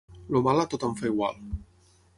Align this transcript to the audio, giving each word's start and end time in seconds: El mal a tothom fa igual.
El 0.31 0.37
mal 0.47 0.61
a 0.63 0.65
tothom 0.71 0.97
fa 1.03 1.11
igual. 1.13 1.39